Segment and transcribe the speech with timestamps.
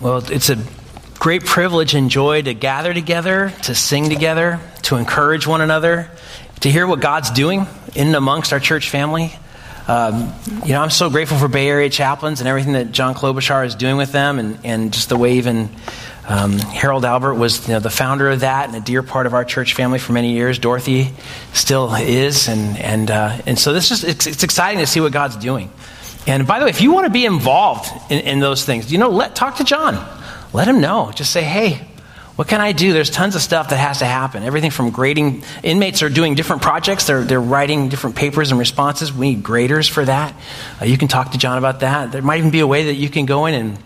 [0.00, 0.56] Well, it's a
[1.18, 6.08] great privilege and joy to gather together, to sing together, to encourage one another,
[6.60, 7.66] to hear what God's doing
[7.96, 9.32] in and amongst our church family.
[9.88, 10.32] Um,
[10.64, 13.74] you know, I'm so grateful for Bay Area chaplains and everything that John Klobuchar is
[13.74, 15.68] doing with them, and, and just the way even
[16.28, 19.34] um, Harold Albert was you know, the founder of that and a dear part of
[19.34, 20.60] our church family for many years.
[20.60, 21.12] Dorothy
[21.54, 25.10] still is, and and uh, and so this is it's, it's exciting to see what
[25.10, 25.72] God's doing.
[26.28, 28.98] And by the way, if you want to be involved in, in those things, you
[28.98, 29.94] know, let talk to John.
[30.52, 31.10] Let him know.
[31.14, 31.86] Just say, hey,
[32.36, 32.92] what can I do?
[32.92, 34.44] There's tons of stuff that has to happen.
[34.44, 35.42] Everything from grading.
[35.62, 37.06] Inmates are doing different projects.
[37.06, 39.12] They're, they're writing different papers and responses.
[39.12, 40.34] We need graders for that.
[40.80, 42.12] Uh, you can talk to John about that.
[42.12, 43.78] There might even be a way that you can go in and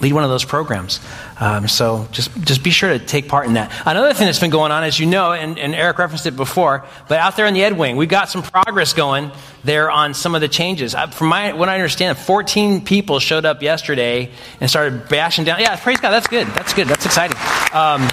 [0.00, 1.00] lead one of those programs.
[1.40, 3.72] Um, so just, just be sure to take part in that.
[3.86, 6.84] Another thing that's been going on, as you know, and, and Eric referenced it before,
[7.08, 9.32] but out there in the Ed Wing, we've got some progress going
[9.64, 10.94] there on some of the changes.
[10.94, 15.60] Uh, from my, what I understand, 14 people showed up yesterday and started bashing down.
[15.60, 16.46] Yeah, praise God, that's good.
[16.48, 16.86] That's good.
[16.86, 17.36] That's exciting.
[17.72, 18.08] Um,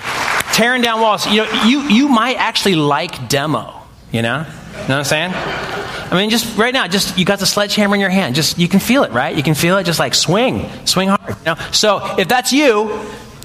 [0.54, 1.28] tearing down walls.
[1.28, 4.46] You know, you, you might actually like demo, you know?
[4.72, 5.32] You know what I'm saying?
[6.12, 8.36] I mean, just right now, just you got the sledgehammer in your hand.
[8.36, 9.36] Just you can feel it, right?
[9.36, 9.86] You can feel it.
[9.86, 11.38] Just like swing, swing hard.
[11.40, 11.56] You know?
[11.72, 13.00] So if that's you,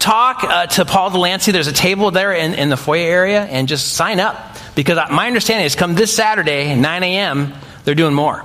[0.06, 1.52] talk uh, to Paul Delancey.
[1.52, 5.26] There's a table there in, in the foyer area, and just sign up because my
[5.26, 7.54] understanding is, come this Saturday, 9 a.m.,
[7.84, 8.44] they're doing more,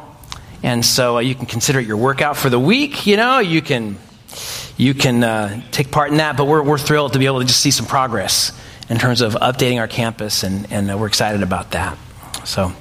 [0.63, 3.07] and so uh, you can consider it your workout for the week.
[3.07, 3.97] You know, you can
[4.77, 6.37] you can uh, take part in that.
[6.37, 8.51] But we're we're thrilled to be able to just see some progress
[8.89, 11.97] in terms of updating our campus, and and uh, we're excited about that.
[12.45, 12.73] So.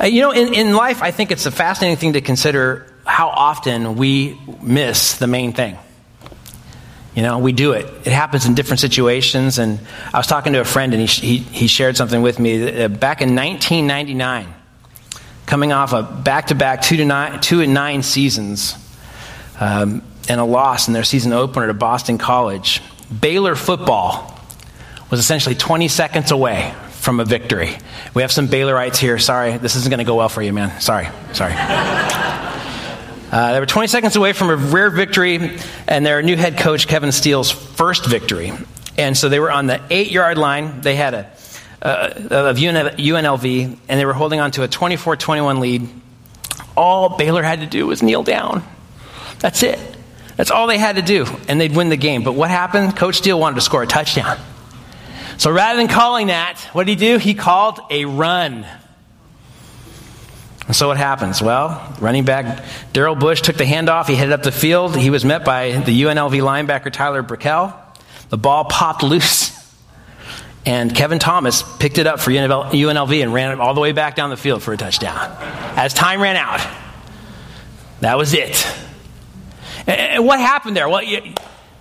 [0.00, 3.28] Uh, you know, in, in life, I think it's a fascinating thing to consider how
[3.28, 5.78] often we miss the main thing.
[7.14, 7.86] You know, we do it.
[8.06, 9.58] It happens in different situations.
[9.58, 9.80] And
[10.12, 12.84] I was talking to a friend, and he, he, he shared something with me.
[12.84, 14.46] Uh, back in 1999,
[15.46, 18.76] coming off a back to back two to nine, two and nine seasons,
[19.58, 22.80] um, and a loss in their season opener to Boston College,
[23.20, 24.38] Baylor football
[25.10, 27.76] was essentially 20 seconds away from a victory.
[28.14, 29.18] We have some Baylorites here.
[29.18, 30.80] Sorry, this isn't going to go well for you, man.
[30.80, 31.54] Sorry, sorry.
[33.32, 36.88] Uh, they were 20 seconds away from a rare victory and their new head coach,
[36.88, 38.52] Kevin Steele's first victory.
[38.98, 40.80] And so they were on the eight yard line.
[40.80, 41.32] They had a,
[41.80, 45.88] uh, of UNLV, and they were holding on to a 24 21 lead.
[46.76, 48.64] All Baylor had to do was kneel down.
[49.38, 49.78] That's it.
[50.36, 52.24] That's all they had to do, and they'd win the game.
[52.24, 52.96] But what happened?
[52.96, 54.38] Coach Steele wanted to score a touchdown.
[55.40, 57.16] So rather than calling that, what did he do?
[57.16, 58.66] He called a run.
[60.66, 61.40] And so what happens?
[61.40, 62.62] Well, running back
[62.92, 64.06] Darrell Bush took the handoff.
[64.06, 64.94] He headed up the field.
[64.94, 67.72] He was met by the UNLV linebacker Tyler Brickell.
[68.28, 69.58] The ball popped loose.
[70.66, 74.16] And Kevin Thomas picked it up for UNLV and ran it all the way back
[74.16, 75.16] down the field for a touchdown.
[75.74, 76.60] As time ran out,
[78.00, 78.66] that was it.
[79.86, 80.86] And what happened there?
[80.86, 81.00] Well,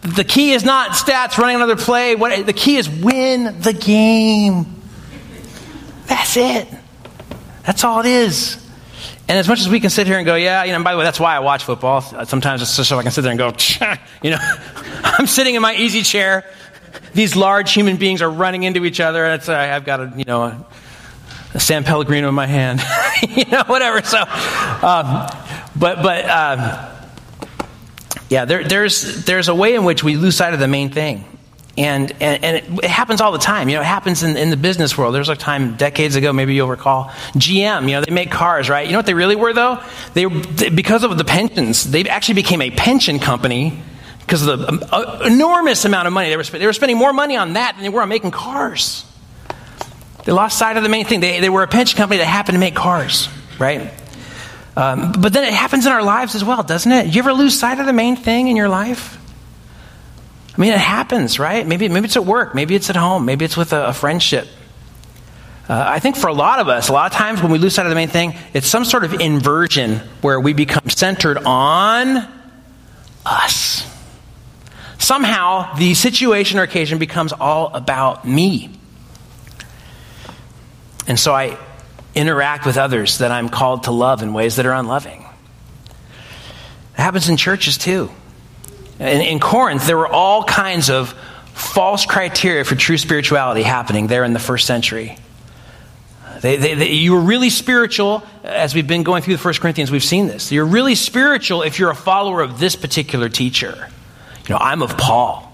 [0.01, 2.15] the key is not stats, running another play.
[2.15, 4.81] What, the key is win the game.
[6.07, 6.67] That's it.
[7.65, 8.65] That's all it is.
[9.27, 10.97] And as much as we can sit here and go, yeah, you know, by the
[10.97, 12.01] way, that's why I watch football.
[12.01, 13.53] Sometimes it's just so I can sit there and go,
[14.23, 14.39] you know,
[15.03, 16.45] I'm sitting in my easy chair.
[17.13, 20.23] These large human beings are running into each other, and it's, I've got a, you
[20.25, 20.65] know, a,
[21.53, 22.81] a San Pellegrino in my hand,
[23.29, 24.01] you know, whatever.
[24.01, 25.27] So, um,
[25.75, 26.98] but, but, uh,
[28.29, 31.25] yeah, there, there's, there's a way in which we lose sight of the main thing.
[31.77, 33.69] And, and, and it, it, happens all the time.
[33.69, 35.15] You know, it happens in, in the business world.
[35.15, 38.85] There's a time decades ago, maybe you'll recall, GM, you know, they make cars, right?
[38.85, 39.81] You know what they really were, though?
[40.13, 43.81] They, they because of the pensions, they actually became a pension company
[44.19, 46.61] because of the uh, enormous amount of money they were spending.
[46.61, 49.05] They were spending more money on that than they were on making cars.
[50.25, 51.21] They lost sight of the main thing.
[51.21, 53.91] They, they were a pension company that happened to make cars, right?
[54.75, 57.13] Um, but then it happens in our lives as well, doesn't it?
[57.13, 59.17] You ever lose sight of the main thing in your life?
[60.55, 61.65] I mean, it happens, right?
[61.65, 64.47] Maybe, maybe it's at work, maybe it's at home, maybe it's with a, a friendship.
[65.69, 67.75] Uh, I think for a lot of us, a lot of times when we lose
[67.75, 72.27] sight of the main thing, it's some sort of inversion where we become centered on
[73.25, 73.85] us.
[74.97, 78.71] Somehow, the situation or occasion becomes all about me.
[81.07, 81.57] And so I
[82.15, 85.25] interact with others that I'm called to love in ways that are unloving.
[86.93, 88.11] It happens in churches too.
[88.99, 91.13] In, in Corinth, there were all kinds of
[91.53, 95.17] false criteria for true spirituality happening there in the first century.
[96.41, 99.91] They, they, they, you were really spiritual, as we've been going through the First Corinthians,
[99.91, 100.51] we've seen this.
[100.51, 103.89] You're really spiritual if you're a follower of this particular teacher.
[104.47, 105.45] You know, I'm of Paul.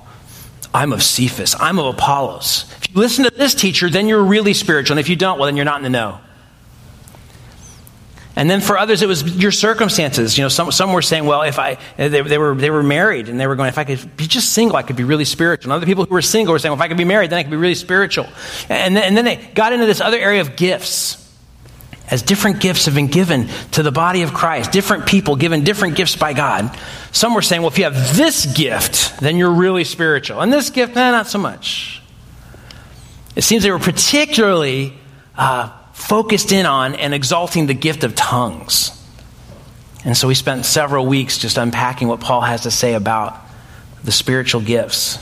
[0.74, 1.56] I'm of Cephas.
[1.60, 2.66] I'm of Apollos.
[2.82, 4.94] If you listen to this teacher, then you're really spiritual.
[4.94, 6.20] And if you don't, well, then you're not in the know.
[8.36, 10.38] And then for others, it was your circumstances.
[10.38, 13.30] You know, some, some were saying, well, if I, they, they, were, they were married
[13.30, 15.72] and they were going, if I could be just single, I could be really spiritual.
[15.72, 17.40] And other people who were single were saying, well, if I could be married, then
[17.40, 18.28] I could be really spiritual.
[18.68, 21.22] And then, and then they got into this other area of gifts.
[22.12, 25.96] As different gifts have been given to the body of Christ, different people given different
[25.96, 26.78] gifts by God.
[27.12, 30.42] Some were saying, well, if you have this gift, then you're really spiritual.
[30.42, 32.04] And this gift, eh, not so much.
[33.36, 34.94] It seems they were particularly
[35.36, 38.92] uh, focused in on and exalting the gift of tongues.
[40.04, 43.36] And so we spent several weeks just unpacking what Paul has to say about
[44.04, 45.18] the spiritual gifts.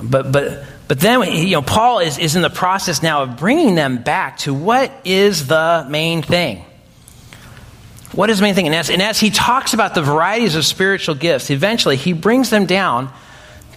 [0.00, 3.74] But, but, but then, you know, Paul is, is in the process now of bringing
[3.74, 6.64] them back to what is the main thing.
[8.12, 8.66] What is the main thing?
[8.66, 12.50] And as, and as he talks about the varieties of spiritual gifts, eventually he brings
[12.50, 13.10] them down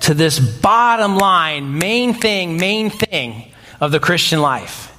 [0.01, 4.90] to this bottom line, main thing, main thing of the Christian life.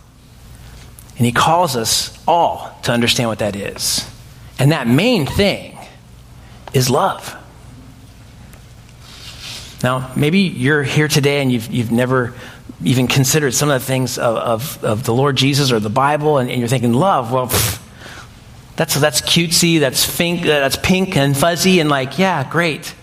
[1.23, 4.11] And he calls us all to understand what that is.
[4.59, 5.79] And that main thing
[6.75, 7.37] is love.
[9.85, 12.35] Now, maybe you're here today and you've, you've never
[12.83, 16.39] even considered some of the things of, of, of the Lord Jesus or the Bible,
[16.39, 17.47] and, and you're thinking, love, well,
[18.75, 22.97] that's, that's cutesy, that's, fink, uh, that's pink and fuzzy, and like, yeah, great.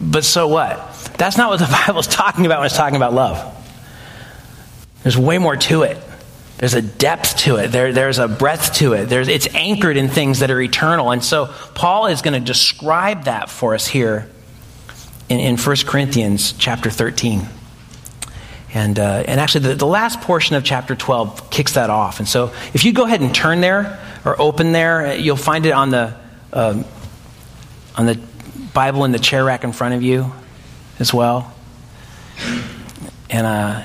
[0.00, 0.78] But so what?
[1.18, 3.56] That's not what the Bible's talking about when it's talking about love.
[5.02, 5.98] There's way more to it.
[6.60, 7.68] There's a depth to it.
[7.68, 9.06] There, there's a breadth to it.
[9.06, 11.10] There's, it's anchored in things that are eternal.
[11.10, 14.28] And so Paul is going to describe that for us here
[15.30, 17.48] in, in 1 Corinthians chapter 13.
[18.74, 22.18] And, uh, and actually, the, the last portion of chapter 12 kicks that off.
[22.18, 25.72] And so if you go ahead and turn there or open there, you'll find it
[25.72, 26.14] on the,
[26.52, 26.82] uh,
[27.96, 28.20] on the
[28.74, 30.30] Bible in the chair rack in front of you
[30.98, 31.54] as well.
[33.30, 33.82] And uh,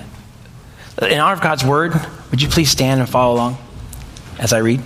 [1.01, 1.94] in honor of God's word,
[2.31, 3.57] would you please stand and follow along
[4.39, 4.81] as I read?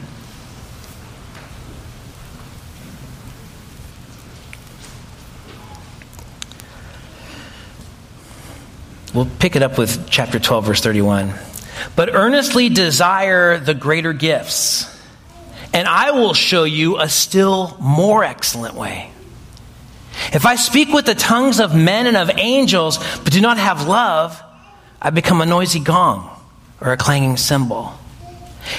[9.14, 11.34] We'll pick it up with chapter 12, verse 31.
[11.96, 14.86] But earnestly desire the greater gifts,
[15.74, 19.12] and I will show you a still more excellent way.
[20.32, 23.88] If I speak with the tongues of men and of angels, but do not have
[23.88, 24.42] love,
[25.02, 26.30] I become a noisy gong
[26.82, 27.94] or a clanging cymbal.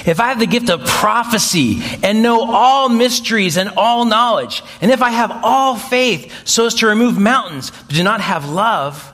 [0.05, 4.91] If I have the gift of prophecy and know all mysteries and all knowledge, and
[4.91, 9.11] if I have all faith so as to remove mountains, but do not have love,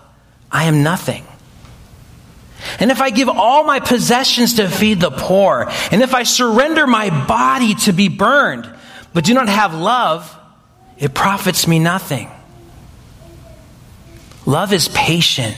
[0.52, 1.26] I am nothing.
[2.80, 6.86] And if I give all my possessions to feed the poor, and if I surrender
[6.86, 8.70] my body to be burned,
[9.14, 10.36] but do not have love,
[10.98, 12.30] it profits me nothing.
[14.46, 15.58] Love is patient.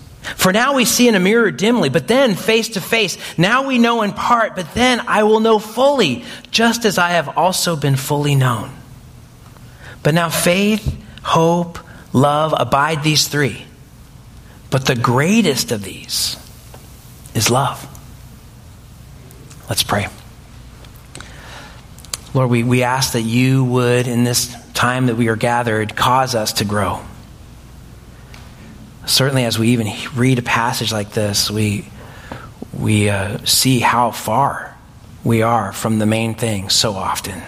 [0.21, 3.17] For now we see in a mirror dimly, but then face to face.
[3.37, 7.37] Now we know in part, but then I will know fully, just as I have
[7.37, 8.71] also been fully known.
[10.03, 11.79] But now faith, hope,
[12.13, 13.65] love abide these three.
[14.69, 16.37] But the greatest of these
[17.33, 17.87] is love.
[19.69, 20.07] Let's pray.
[22.33, 26.35] Lord, we, we ask that you would, in this time that we are gathered, cause
[26.35, 27.01] us to grow
[29.05, 31.87] certainly as we even read a passage like this, we,
[32.73, 34.77] we uh, see how far
[35.23, 37.41] we are from the main thing so often.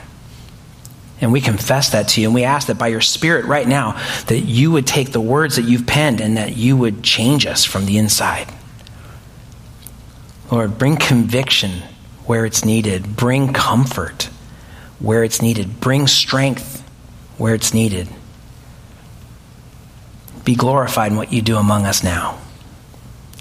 [1.22, 2.28] And we confess that to you.
[2.28, 5.56] And we ask that by your Spirit right now, that you would take the words
[5.56, 8.52] that you've penned and that you would change us from the inside.
[10.52, 11.82] Lord, bring conviction
[12.26, 14.30] where it's needed, bring comfort
[15.00, 16.82] where it's needed, bring strength
[17.38, 18.08] where it's needed
[20.44, 22.40] be glorified in what you do among us now.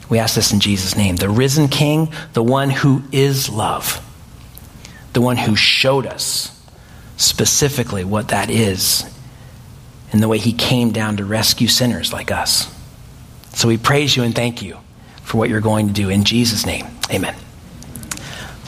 [0.09, 1.17] We ask this in Jesus' name.
[1.17, 4.05] The risen King, the one who is love,
[5.13, 6.49] the one who showed us
[7.17, 9.05] specifically what that is
[10.13, 12.73] in the way he came down to rescue sinners like us.
[13.55, 14.77] So we praise you and thank you
[15.23, 16.09] for what you're going to do.
[16.09, 17.35] In Jesus' name, amen.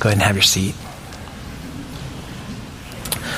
[0.01, 0.75] Go ahead and have your seat.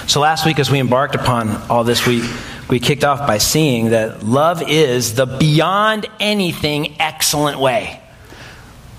[0.07, 2.23] So last week, as we embarked upon all this, we,
[2.69, 8.01] we kicked off by seeing that love is the beyond anything excellent way.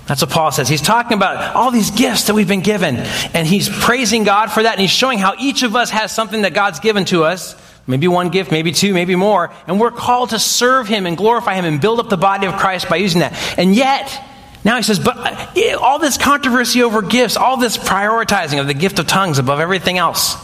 [0.06, 0.68] That's what Paul says.
[0.68, 4.62] He's talking about all these gifts that we've been given, and he's praising God for
[4.62, 7.54] that, and he's showing how each of us has something that God's given to us.
[7.86, 9.50] Maybe one gift, maybe two, maybe more.
[9.66, 12.54] And we're called to serve him and glorify him and build up the body of
[12.54, 13.32] Christ by using that.
[13.58, 14.22] And yet,
[14.64, 18.74] now he says, but uh, all this controversy over gifts, all this prioritizing of the
[18.74, 20.36] gift of tongues above everything else.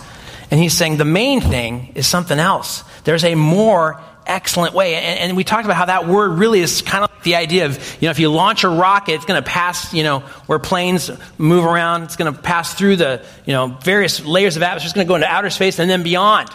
[0.54, 2.84] And he's saying the main thing is something else.
[3.02, 4.94] There's a more excellent way.
[4.94, 7.66] And, and, we talked about how that word really is kind of like the idea
[7.66, 10.61] of, you know, if you launch a rocket, it's going to pass, you know, where
[10.61, 14.87] planes move around, it's going to pass through the, you know, various layers of atmosphere,
[14.87, 16.49] it's going to go into outer space and then beyond.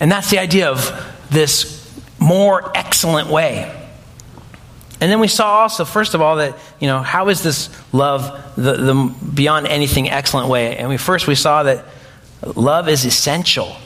[0.00, 3.72] And that's the idea of this more excellent way.
[5.00, 8.52] And then we saw also, first of all, that, you know, how is this love
[8.56, 10.76] the, the beyond anything excellent way?
[10.76, 11.84] And we first we saw that
[12.42, 13.76] love is essential.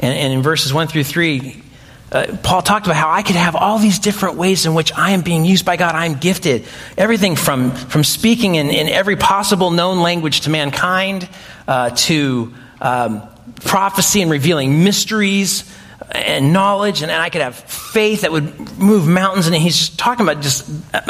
[0.00, 1.62] And, and in verses 1 through 3,
[2.10, 5.10] uh, Paul talked about how I could have all these different ways in which I
[5.10, 5.94] am being used by God.
[5.94, 6.64] I am gifted.
[6.96, 11.28] Everything from, from speaking in, in every possible known language to mankind
[11.66, 13.22] uh, to um,
[13.60, 15.70] prophecy and revealing mysteries
[16.10, 19.46] and knowledge, and, I could have faith that would move mountains.
[19.46, 20.66] And he's just talking about just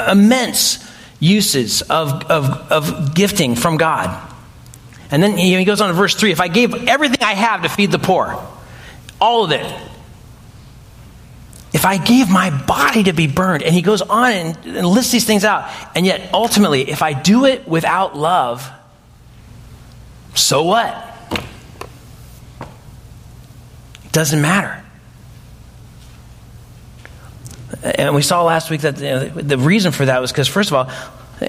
[0.08, 0.84] immense
[1.20, 4.27] uses of, of, of gifting from God.
[5.10, 7.68] And then he goes on to verse 3 If I gave everything I have to
[7.68, 8.38] feed the poor,
[9.20, 9.74] all of it,
[11.72, 15.12] if I gave my body to be burned, and he goes on and, and lists
[15.12, 18.70] these things out, and yet ultimately, if I do it without love,
[20.34, 21.04] so what?
[24.04, 24.82] It doesn't matter.
[27.82, 30.90] And we saw last week that the reason for that was because, first of all,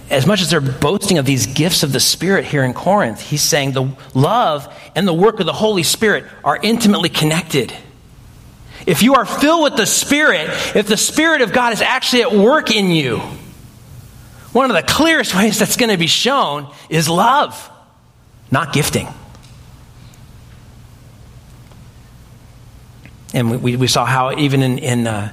[0.09, 3.41] as much as they're boasting of these gifts of the Spirit here in Corinth, he's
[3.41, 7.73] saying the love and the work of the Holy Spirit are intimately connected.
[8.85, 12.31] If you are filled with the Spirit, if the Spirit of God is actually at
[12.31, 13.19] work in you,
[14.51, 17.69] one of the clearest ways that's going to be shown is love,
[18.51, 19.07] not gifting.
[23.33, 25.31] And we, we saw how even in, in, uh,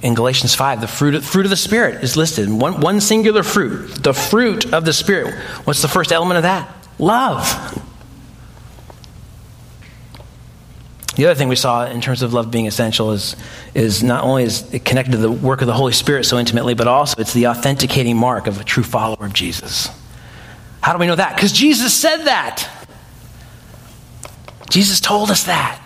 [0.00, 2.48] in Galatians 5, the fruit of, fruit of the Spirit is listed.
[2.48, 4.02] One, one singular fruit.
[4.02, 5.34] The fruit of the Spirit.
[5.64, 6.72] What's the first element of that?
[6.98, 7.82] Love.
[11.16, 13.36] The other thing we saw in terms of love being essential is,
[13.74, 16.74] is not only is it connected to the work of the Holy Spirit so intimately,
[16.74, 19.88] but also it's the authenticating mark of a true follower of Jesus.
[20.80, 21.34] How do we know that?
[21.36, 22.68] Because Jesus said that.
[24.70, 25.80] Jesus told us that.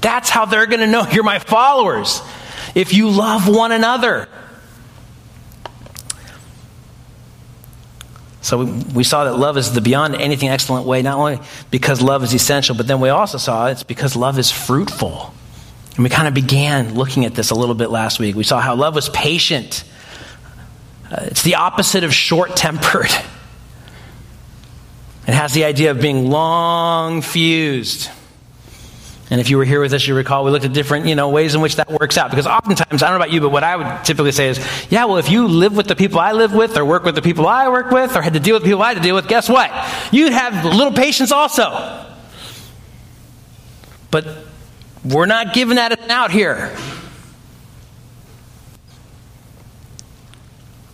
[0.00, 2.20] That's how they're going to know you're my followers.
[2.74, 4.28] If you love one another.
[8.40, 8.64] So
[8.94, 11.40] we, saw that love is the beyond anything excellent way, not only
[11.70, 15.32] because love is essential, but then we also saw it's because love is fruitful.
[15.94, 18.34] And we kind of began looking at this a little bit last week.
[18.36, 19.84] We saw how love was patient,
[21.10, 23.10] uh, it's the opposite of short tempered.
[25.26, 28.10] It has the idea of being long fused.
[29.30, 31.30] And if you were here with us, you recall we looked at different, you know,
[31.30, 32.30] ways in which that works out.
[32.30, 34.58] Because oftentimes, I don't know about you, but what I would typically say is,
[34.90, 37.22] yeah, well, if you live with the people I live with, or work with the
[37.22, 39.14] people I work with, or had to deal with the people I had to deal
[39.14, 39.70] with, guess what?
[40.12, 42.04] You'd have little patience also.
[44.10, 44.26] But
[45.04, 46.76] we're not giving that out here.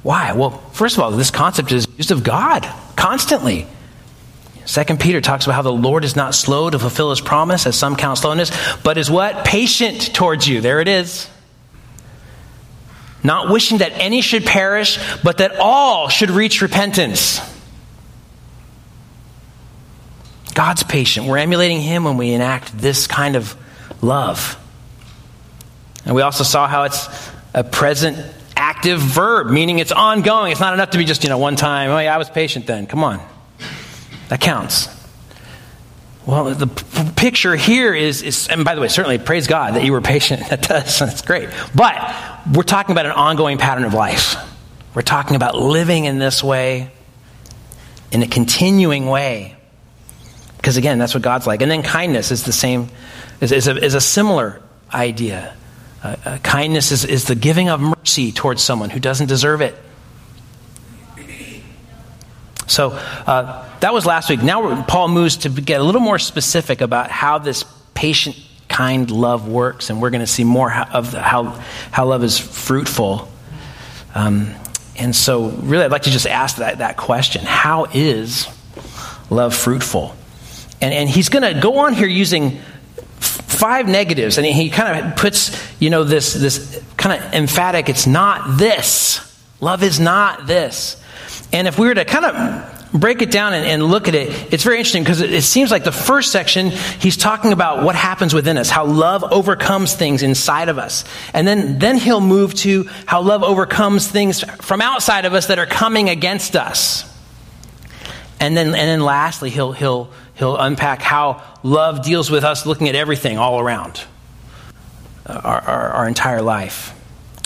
[0.03, 0.33] Why?
[0.33, 3.67] Well, first of all, this concept is used of God constantly.
[4.65, 7.77] Second Peter talks about how the Lord is not slow to fulfill his promise, as
[7.77, 8.51] some count slowness,
[8.83, 9.45] but is what?
[9.45, 10.61] Patient towards you.
[10.61, 11.29] There it is.
[13.23, 17.41] Not wishing that any should perish, but that all should reach repentance.
[20.55, 21.27] God's patient.
[21.27, 23.57] We're emulating him when we enact this kind of
[24.03, 24.57] love.
[26.05, 27.09] And we also saw how it's
[27.55, 28.19] a present
[28.57, 30.53] active verb, meaning it's ongoing.
[30.53, 32.67] It's not enough to be just, you know, one time, oh yeah, I was patient
[32.67, 32.87] then.
[32.87, 33.21] Come on.
[34.31, 34.89] That counts.
[36.25, 39.85] Well, the p- picture here is, is, and by the way, certainly praise God that
[39.85, 40.43] you were patient.
[40.51, 41.49] That does, that's great.
[41.75, 44.37] But we're talking about an ongoing pattern of life.
[44.95, 46.93] We're talking about living in this way,
[48.13, 49.57] in a continuing way.
[50.59, 51.61] Because again, that's what God's like.
[51.61, 52.89] And then kindness is the same,
[53.41, 54.63] is, is, a, is a similar
[54.95, 55.57] idea.
[56.05, 59.77] Uh, uh, kindness is, is the giving of mercy towards someone who doesn't deserve it.
[62.71, 64.43] So that was last week.
[64.43, 68.37] Now Paul moves to get a little more specific about how this patient
[68.69, 71.61] kind love works, and we're going to see more of how,
[71.91, 73.29] how love is fruitful.
[74.15, 74.55] Um,
[74.97, 78.47] and so, really, I'd like to just ask that, that question How is
[79.29, 80.15] love fruitful?
[80.81, 82.59] And, and he's going to go on here using
[83.19, 85.51] five negatives, and he kind of puts,
[85.81, 89.27] you know, this, this kind of emphatic, it's not this.
[89.61, 91.00] Love is not this.
[91.53, 94.53] And if we were to kind of break it down and, and look at it,
[94.53, 97.95] it's very interesting because it, it, seems like the first section, he's talking about what
[97.95, 101.05] happens within us, how love overcomes things inside of us.
[101.33, 105.59] And then, then he'll move to how love overcomes things from outside of us that
[105.59, 107.07] are coming against us.
[108.41, 112.89] And then, and then lastly, he'll, he'll, he'll unpack how love deals with us looking
[112.89, 114.03] at everything all around
[115.27, 116.97] uh, our, our, our entire life.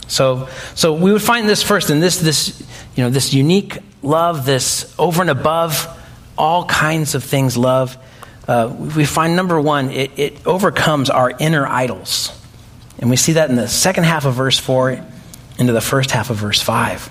[0.07, 2.61] So, so we would find this first in this, this,
[2.95, 5.89] you know, this unique love, this over and above
[6.37, 7.97] all kinds of things love.
[8.47, 12.39] Uh, we find number one, it, it overcomes our inner idols.
[12.99, 15.05] And we see that in the second half of verse 4
[15.59, 17.11] into the first half of verse 5.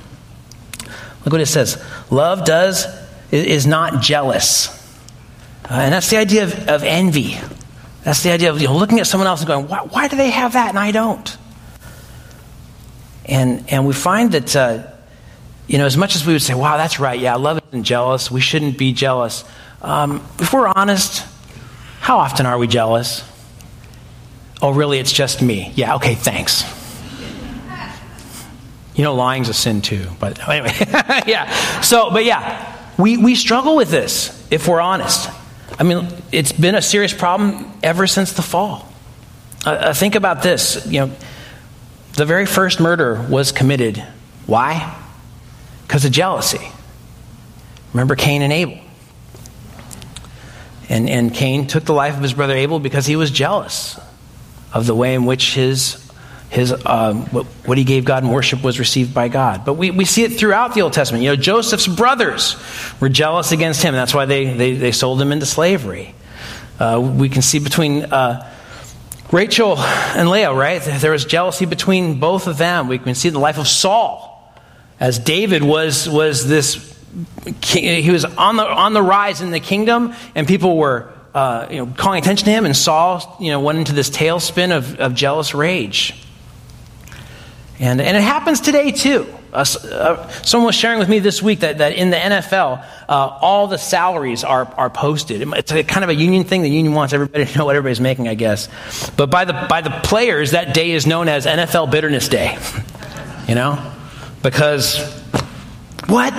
[1.25, 2.85] Look what it says Love does,
[3.31, 4.67] is not jealous.
[5.65, 7.37] Uh, and that's the idea of, of, envy.
[8.03, 10.17] That's the idea of you know, looking at someone else and going, why, why, do
[10.17, 11.37] they have that and I don't?
[13.25, 14.92] And, and we find that, uh,
[15.67, 17.83] you know, as much as we would say, wow, that's right, yeah, I love isn't
[17.83, 19.43] jealous, we shouldn't be jealous.
[19.81, 21.25] Um, if we're honest,
[21.99, 23.23] how often are we jealous?
[24.61, 25.71] Oh, really, it's just me.
[25.75, 26.63] Yeah, okay, thanks.
[28.95, 30.73] You know, lying's a sin too, but anyway,
[31.25, 31.81] yeah.
[31.81, 35.29] So, but yeah, we, we struggle with this if we're honest.
[35.79, 38.87] I mean, it's been a serious problem ever since the fall.
[39.65, 40.85] Uh, think about this.
[40.85, 41.15] You know,
[42.15, 43.97] the very first murder was committed.
[44.45, 45.02] Why?
[45.93, 46.71] Because of jealousy.
[47.93, 48.79] Remember Cain and Abel.
[50.89, 53.99] And, and Cain took the life of his brother Abel because he was jealous
[54.73, 56.11] of the way in which his
[56.49, 59.65] his, um, what, what, he gave God in worship was received by God.
[59.65, 61.23] But we, we see it throughout the Old Testament.
[61.23, 62.55] You know, Joseph's brothers
[62.99, 63.93] were jealous against him.
[63.93, 66.15] That's why they, they, they sold him into slavery.
[66.79, 68.51] Uh, we can see between uh,
[69.31, 70.81] Rachel and Leah, right?
[70.81, 72.87] There was jealousy between both of them.
[72.87, 74.32] We can see in the life of Saul
[74.99, 76.97] as David was, was this,
[77.63, 81.77] he was on the, on the rise in the kingdom, and people were uh, you
[81.77, 85.15] know, calling attention to him, and Saul you know, went into this tailspin of, of
[85.15, 86.15] jealous rage.
[87.79, 89.27] And, and it happens today too.
[89.51, 93.13] Uh, uh, someone was sharing with me this week that, that in the NFL, uh,
[93.13, 95.41] all the salaries are, are posted.
[95.41, 96.63] It's a, kind of a union thing.
[96.63, 98.67] The union wants everybody to know what everybody's making, I guess.
[99.11, 102.57] But by the, by the players, that day is known as NFL Bitterness Day.
[103.47, 103.92] you know?
[104.43, 104.97] Because,
[106.07, 106.33] what?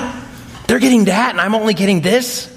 [0.68, 2.50] They're getting that and I'm only getting this?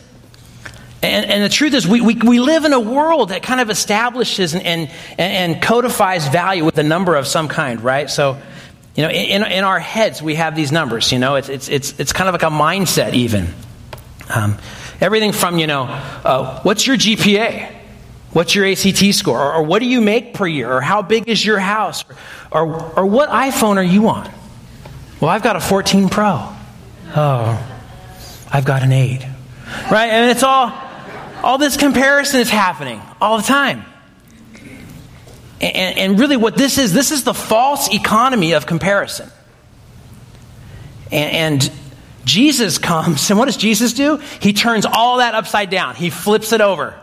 [1.01, 3.69] And, and, the truth is, we, we, we, live in a world that kind of
[3.69, 8.10] establishes and, and, and codifies value with a number of some kind, right?
[8.10, 8.41] So,
[8.95, 11.12] you know, in, in our heads, we have these numbers.
[11.12, 13.47] You know, it's, it's, it's, it's kind of like a mindset, even.
[14.33, 14.57] Um,
[14.99, 17.73] everything from, you know, uh, what's your GPA?
[18.33, 19.39] What's your ACT score?
[19.39, 20.71] Or, or, what do you make per year?
[20.71, 22.03] Or how big is your house?
[22.51, 24.29] Or, or, or what iPhone are you on?
[25.19, 26.53] Well, I've got a 14 Pro.
[27.15, 27.80] Oh,
[28.51, 29.25] I've got an 8.
[29.91, 30.10] Right?
[30.10, 30.71] And it's all,
[31.43, 33.84] all this comparison is happening all the time.
[35.60, 39.30] And, and, really, what this is, this is the false economy of comparison.
[41.12, 41.71] And, and,
[42.27, 44.17] Jesus comes, and what does Jesus do?
[44.17, 46.93] He turns all that upside down, he flips it over.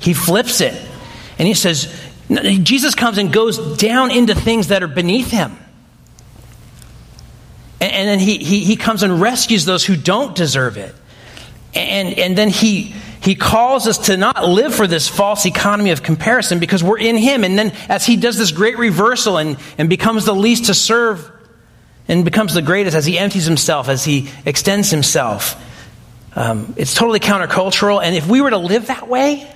[0.00, 0.74] He flips it.
[1.38, 1.92] And he says,
[2.28, 5.56] Jesus comes and goes down into things that are beneath him.
[7.80, 10.94] And, and then he, he, he comes and rescues those who don't deserve it.
[11.74, 16.02] And, and then he, he calls us to not live for this false economy of
[16.02, 17.44] comparison because we're in Him.
[17.44, 21.30] And then as He does this great reversal and, and becomes the least to serve
[22.06, 25.62] and becomes the greatest as He empties Himself, as He extends Himself,
[26.36, 28.02] um, it's totally countercultural.
[28.02, 29.50] And if we were to live that way,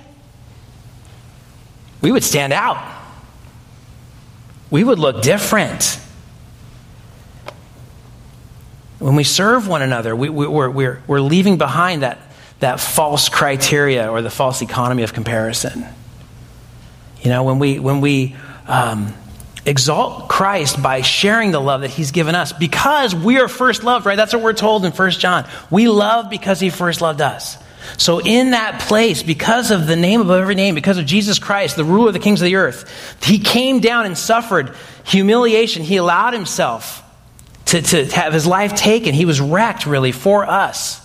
[2.01, 2.77] we would stand out.
[4.69, 5.99] We would look different.
[9.03, 12.19] When we serve one another, we, we, we're, we're, we're leaving behind that
[12.61, 15.85] that false criteria or the false economy of comparison.
[17.21, 19.13] You know, when we, when we um,
[19.65, 24.05] exalt Christ by sharing the love that he's given us because we are first loved,
[24.05, 24.15] right?
[24.15, 25.45] That's what we're told in 1 John.
[25.69, 27.57] We love because he first loved us.
[27.97, 31.75] So, in that place, because of the name above every name, because of Jesus Christ,
[31.75, 35.83] the ruler of the kings of the earth, he came down and suffered humiliation.
[35.83, 37.02] He allowed himself
[37.81, 39.13] to, to have his life taken.
[39.13, 41.01] He was wrecked, really, for us.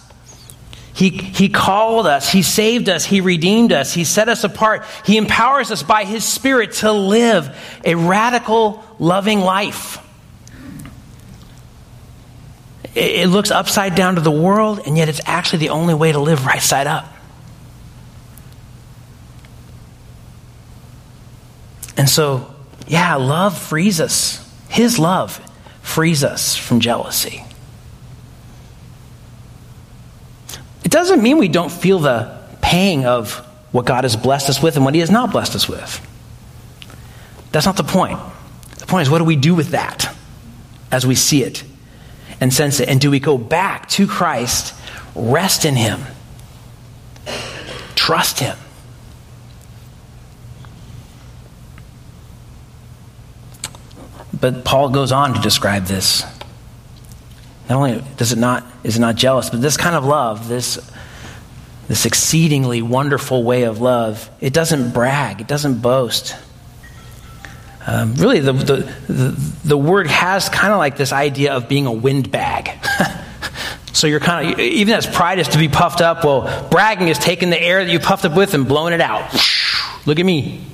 [0.92, 5.16] He, he called us, He saved us, He redeemed us, He set us apart, He
[5.16, 10.04] empowers us by His Spirit to live a radical, loving life.
[12.96, 16.10] It, it looks upside down to the world, and yet it's actually the only way
[16.10, 17.06] to live right side up.
[21.96, 22.52] And so,
[22.88, 24.44] yeah, love frees us.
[24.68, 25.40] His love
[25.88, 27.42] frees us from jealousy.
[30.84, 33.38] It doesn't mean we don't feel the pang of
[33.72, 36.06] what God has blessed us with and what He has not blessed us with.
[37.52, 38.18] That's not the point.
[38.76, 40.14] The point is, what do we do with that
[40.92, 41.64] as we see it
[42.38, 42.88] and sense it?
[42.88, 44.74] And do we go back to Christ,
[45.14, 46.00] rest in Him,
[47.94, 48.56] trust Him?
[54.40, 56.22] But Paul goes on to describe this.
[57.68, 60.78] Not only does it not is it not jealous, but this kind of love, this
[61.88, 66.36] this exceedingly wonderful way of love, it doesn't brag, it doesn't boast.
[67.86, 68.76] Um, really, the, the,
[69.08, 72.86] the, the, word has kind of like this idea of being a windbag.
[73.94, 77.18] so you're kind of, even as pride is to be puffed up, well, bragging is
[77.18, 79.34] taking the air that you puffed up with and blowing it out.
[80.04, 80.66] Look at me.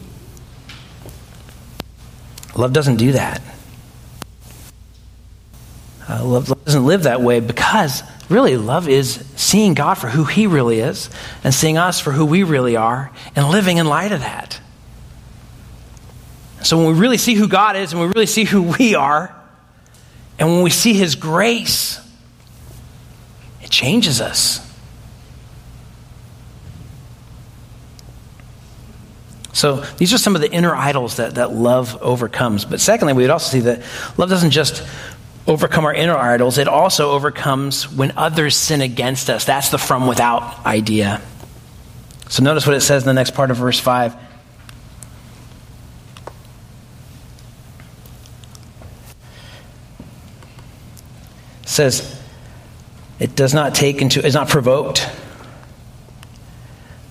[2.56, 3.40] Love doesn't do that.
[6.08, 10.24] Uh, love, love doesn't live that way because really love is seeing God for who
[10.24, 11.10] He really is
[11.42, 14.60] and seeing us for who we really are and living in light of that.
[16.62, 19.34] So when we really see who God is and we really see who we are,
[20.38, 22.00] and when we see His grace,
[23.62, 24.60] it changes us.
[29.52, 32.64] So these are some of the inner idols that, that love overcomes.
[32.64, 33.82] But secondly, we would also see that
[34.18, 34.82] love doesn't just
[35.46, 39.44] overcome our inner idols, it also overcomes when others sin against us.
[39.44, 41.20] That's the from without idea.
[42.28, 44.16] So notice what it says in the next part of verse 5.
[51.62, 52.20] It says,
[53.18, 55.08] it does not take into, is not provoked.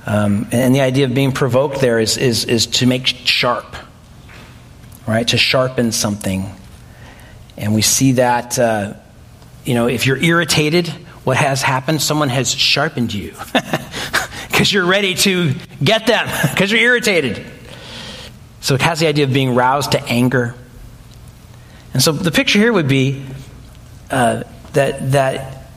[0.05, 3.75] Um, and the idea of being provoked there is, is, is to make sharp,
[5.07, 5.27] right?
[5.29, 6.49] To sharpen something
[7.57, 8.93] and we see that, uh,
[9.63, 10.87] you know, if you're irritated,
[11.23, 12.01] what has happened?
[12.01, 13.33] Someone has sharpened you
[14.49, 17.45] because you're ready to get them because you're irritated.
[18.61, 20.55] So it has the idea of being roused to anger.
[21.93, 23.25] And so the picture here would be
[24.09, 25.67] uh, that, that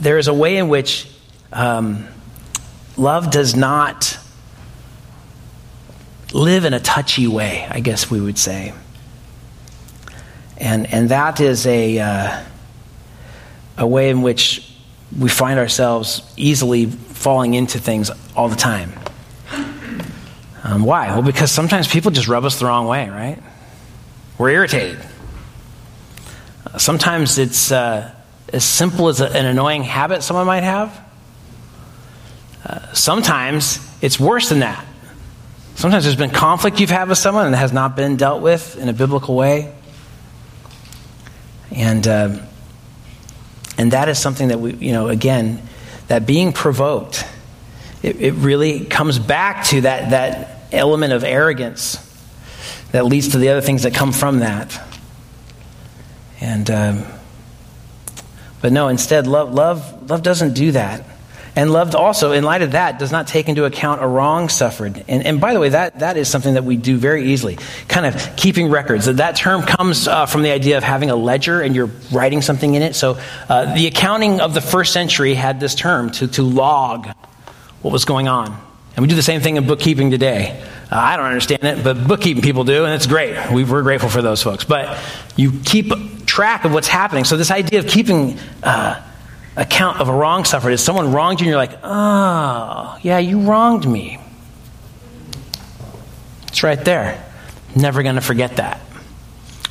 [0.00, 1.10] there is a way in which
[1.52, 2.06] um,
[2.96, 4.18] love does not
[6.32, 8.72] live in a touchy way, I guess we would say.
[10.58, 12.44] And, and that is a, uh,
[13.78, 14.72] a way in which
[15.16, 18.92] we find ourselves easily falling into things all the time.
[20.64, 21.08] Um, why?
[21.08, 23.40] Well, because sometimes people just rub us the wrong way, right?
[24.36, 24.98] We're irritated.
[26.76, 28.12] Sometimes it's uh,
[28.52, 31.00] as simple as a, an annoying habit someone might have.
[32.64, 34.84] Uh, sometimes it's worse than that.
[35.76, 38.76] Sometimes there's been conflict you've had with someone and it has not been dealt with
[38.76, 39.72] in a biblical way.
[41.76, 42.38] And, uh,
[43.76, 45.62] and that is something that we, you know, again,
[46.08, 47.24] that being provoked,
[48.02, 52.02] it, it really comes back to that, that element of arrogance
[52.92, 54.80] that leads to the other things that come from that.
[56.40, 57.04] And, um,
[58.62, 61.04] but no, instead, love, love, love doesn't do that.
[61.56, 65.02] And loved also, in light of that, does not take into account a wrong suffered.
[65.08, 67.58] And, and by the way, that, that is something that we do very easily.
[67.88, 69.06] Kind of keeping records.
[69.06, 72.74] That term comes uh, from the idea of having a ledger and you're writing something
[72.74, 72.94] in it.
[72.94, 77.08] So uh, the accounting of the first century had this term to, to log
[77.80, 78.48] what was going on.
[78.94, 80.62] And we do the same thing in bookkeeping today.
[80.90, 83.50] Uh, I don't understand it, but bookkeeping people do, and it's great.
[83.50, 84.64] We, are grateful for those folks.
[84.64, 84.98] But
[85.36, 85.90] you keep
[86.26, 87.24] track of what's happening.
[87.24, 89.02] So this idea of keeping uh,
[89.56, 93.40] account of a wrong suffered is someone wronged you and you're like, oh, yeah, you
[93.40, 94.18] wronged me.
[96.48, 97.22] It's right there.
[97.74, 98.80] Never going to forget that.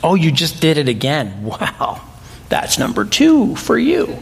[0.03, 1.43] Oh, you just did it again.
[1.45, 2.01] Wow.
[2.47, 4.17] That's number two for you.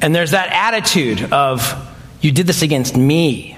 [0.00, 1.60] And there's that attitude of,
[2.22, 3.56] you did this against me.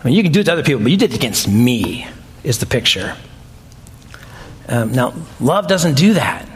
[0.00, 2.06] I mean, you can do it to other people, but you did it against me,
[2.42, 3.16] is the picture.
[4.68, 6.48] Um, now, love doesn't do that.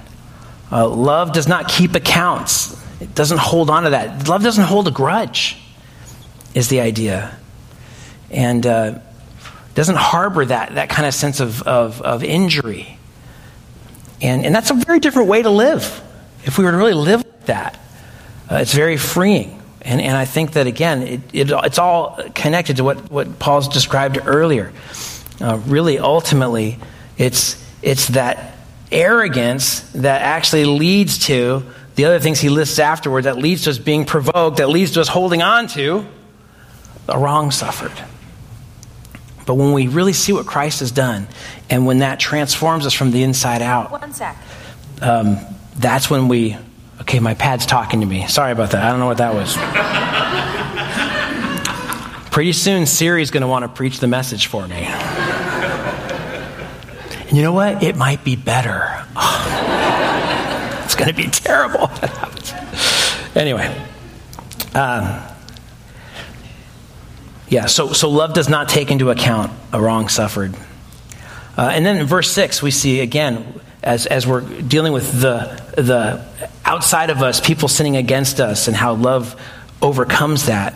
[0.72, 2.78] Uh, love does not keep accounts.
[3.00, 4.28] It doesn't hold on to that.
[4.28, 5.56] Love doesn't hold a grudge,
[6.54, 7.37] is the idea.
[8.30, 8.98] And uh,
[9.74, 12.98] doesn't harbor that, that kind of sense of, of, of injury.
[14.20, 16.02] And, and that's a very different way to live.
[16.44, 17.80] If we were to really live like that,
[18.50, 19.62] uh, it's very freeing.
[19.82, 23.68] And, and I think that, again, it, it, it's all connected to what, what Paul's
[23.68, 24.72] described earlier.
[25.40, 26.78] Uh, really, ultimately,
[27.16, 28.56] it's, it's that
[28.90, 31.62] arrogance that actually leads to
[31.98, 35.00] the other things he lists afterward that leads to us being provoked, that leads to
[35.00, 36.06] us holding on to
[37.06, 37.90] the wrong suffered.
[39.44, 41.26] But when we really see what Christ has done,
[41.68, 44.37] and when that transforms us from the inside out, One sec.
[45.02, 45.38] um,
[45.76, 46.56] that's when we.
[47.00, 48.28] Okay, my pad's talking to me.
[48.28, 48.84] Sorry about that.
[48.84, 49.56] I don't know what that was.
[52.30, 54.84] Pretty soon, Siri's going to want to preach the message for me.
[57.26, 57.82] And you know what?
[57.82, 59.04] It might be better.
[59.16, 59.64] it's
[60.98, 61.90] going to be terrible.
[63.34, 63.66] anyway.
[64.74, 65.22] Um,
[67.48, 70.54] yeah, so, so love does not take into account a wrong suffered.
[71.56, 75.62] Uh, and then in verse 6, we see again, as, as we're dealing with the,
[75.76, 76.24] the
[76.64, 79.40] outside of us, people sinning against us, and how love
[79.80, 80.74] overcomes that.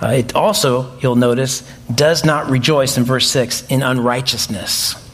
[0.00, 1.60] Uh, it also, you'll notice,
[1.94, 5.09] does not rejoice in verse 6 in unrighteousness.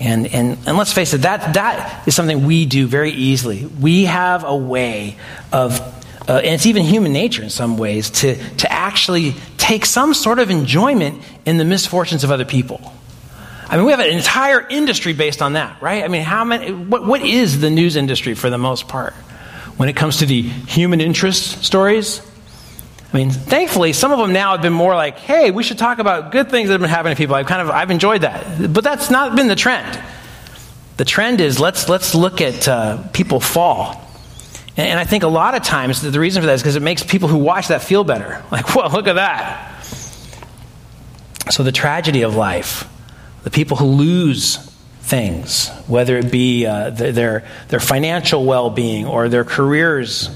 [0.00, 3.66] And, and, and let's face it, that, that is something we do very easily.
[3.66, 5.16] We have a way
[5.52, 5.80] of,
[6.28, 10.38] uh, and it's even human nature in some ways, to, to actually take some sort
[10.38, 12.92] of enjoyment in the misfortunes of other people.
[13.68, 16.04] I mean, we have an entire industry based on that, right?
[16.04, 19.14] I mean, how many, what, what is the news industry for the most part?
[19.76, 22.22] When it comes to the human interest stories,
[23.12, 25.98] I mean, thankfully, some of them now have been more like, hey, we should talk
[25.98, 27.34] about good things that have been happening to people.
[27.34, 28.72] I've kind of, I've enjoyed that.
[28.72, 29.98] But that's not been the trend.
[30.98, 34.04] The trend is let's, let's look at uh, people fall.
[34.76, 36.82] And, and I think a lot of times the, reason for that is because it
[36.82, 38.44] makes people who watch that feel better.
[38.50, 39.82] Like, well, look at that.
[41.50, 42.86] So the tragedy of life,
[43.44, 44.56] the people who lose
[45.00, 50.28] things, whether it be uh, their, their financial well being or their careers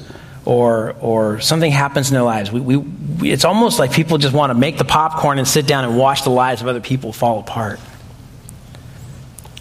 [0.45, 2.51] or, or something happens in their lives.
[2.51, 5.67] We, we, we, it's almost like people just want to make the popcorn and sit
[5.67, 7.79] down and watch the lives of other people fall apart.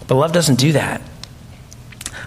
[0.06, 1.00] But love doesn't do that.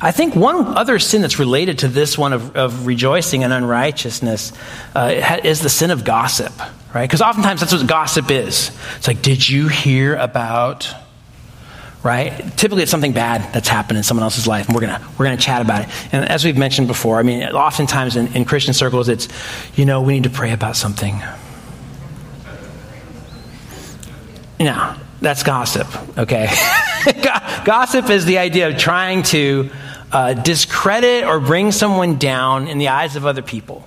[0.01, 4.51] I think one other sin that's related to this one of, of rejoicing and unrighteousness
[4.93, 6.53] uh, is the sin of gossip,
[6.93, 7.07] right?
[7.07, 8.71] Because oftentimes that's what gossip is.
[8.97, 10.93] It's like, did you hear about
[12.05, 12.55] right?
[12.55, 15.37] Typically, it's something bad that's happened in someone else's life, and we're gonna we're gonna
[15.37, 15.89] chat about it.
[16.13, 19.27] And as we've mentioned before, I mean, oftentimes in, in Christian circles, it's
[19.75, 21.19] you know we need to pray about something.
[24.59, 25.87] No, that's gossip.
[26.15, 26.47] Okay,
[27.65, 29.71] gossip is the idea of trying to
[30.11, 33.83] uh, discredit or bring someone down in the eyes of other people,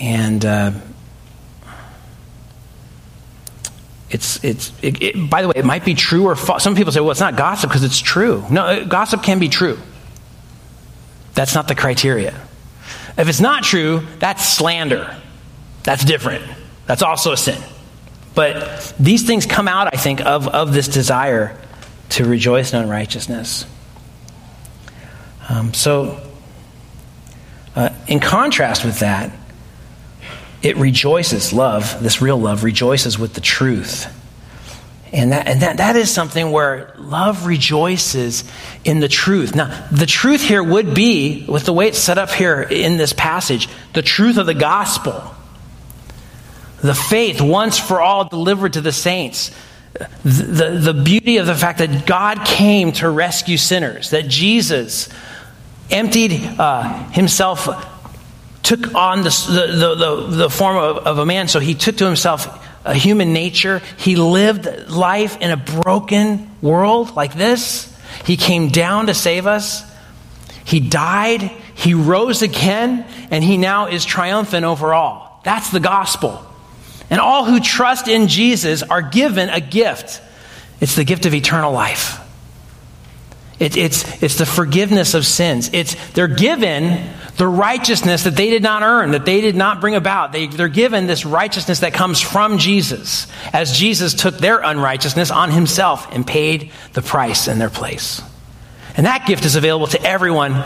[0.00, 0.44] and.
[0.44, 0.72] Uh,
[4.10, 6.64] It's, it's, it, it, by the way, it might be true or false.
[6.64, 8.44] Some people say, well, it's not gossip because it's true.
[8.50, 9.78] No, uh, gossip can be true.
[11.34, 12.34] That's not the criteria.
[13.16, 15.16] If it's not true, that's slander.
[15.84, 16.44] That's different.
[16.86, 17.62] That's also a sin.
[18.34, 21.56] But these things come out, I think, of, of this desire
[22.10, 23.64] to rejoice in unrighteousness.
[25.48, 26.20] Um, so,
[27.76, 29.32] uh, in contrast with that,
[30.62, 34.16] it rejoices, love, this real love, rejoices with the truth.
[35.12, 38.44] And, that, and that, that is something where love rejoices
[38.84, 39.56] in the truth.
[39.56, 43.12] Now, the truth here would be, with the way it's set up here in this
[43.12, 45.34] passage, the truth of the gospel.
[46.82, 49.50] The faith once for all delivered to the saints.
[50.22, 55.08] The, the, the beauty of the fact that God came to rescue sinners, that Jesus
[55.90, 57.68] emptied uh, himself
[58.62, 62.06] took on the, the, the, the form of, of, a man, so he took to
[62.06, 63.82] himself a human nature.
[63.98, 67.86] He lived life in a broken world like this.
[68.24, 69.84] He came down to save us.
[70.64, 71.42] He died,
[71.74, 75.40] he rose again, and he now is triumphant over all.
[75.42, 76.44] That's the gospel.
[77.08, 80.22] And all who trust in Jesus are given a gift.
[80.80, 82.20] It's the gift of eternal life.
[83.58, 85.70] It, it's, it's the forgiveness of sins.
[85.72, 89.94] It's, they're given the righteousness that they did not earn, that they did not bring
[89.94, 90.30] about.
[90.30, 95.50] They, they're given this righteousness that comes from Jesus, as Jesus took their unrighteousness on
[95.50, 98.20] himself and paid the price in their place.
[98.94, 100.62] And that gift is available to everyone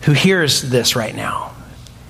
[0.00, 1.54] who hears this right now.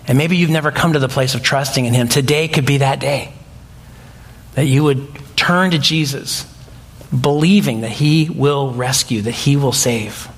[0.07, 2.07] And maybe you've never come to the place of trusting in him.
[2.07, 3.33] Today could be that day
[4.55, 6.47] that you would turn to Jesus,
[7.21, 10.29] believing that he will rescue, that he will save.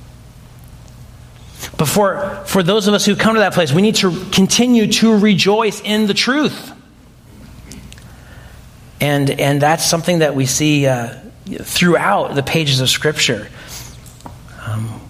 [1.76, 4.90] But for, for those of us who come to that place, we need to continue
[4.92, 6.72] to rejoice in the truth.
[9.00, 11.14] And, and that's something that we see uh,
[11.62, 13.48] throughout the pages of Scripture.
[14.66, 15.00] Um,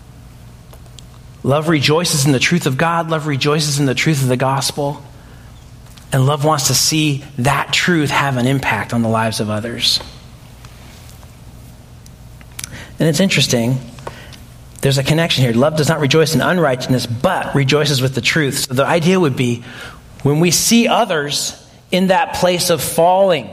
[1.43, 5.03] love rejoices in the truth of God, love rejoices in the truth of the gospel.
[6.13, 10.01] And love wants to see that truth have an impact on the lives of others.
[12.99, 13.79] And it's interesting.
[14.87, 15.53] There's a connection here.
[15.53, 18.69] Love does not rejoice in unrighteousness, but rejoices with the truth.
[18.69, 19.65] So the idea would be
[20.23, 23.51] when we see others in that place of falling,